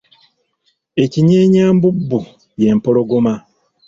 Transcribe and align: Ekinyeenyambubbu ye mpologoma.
Ekinyeenyambubbu 1.03 2.19
ye 2.61 2.69
mpologoma. 2.77 3.33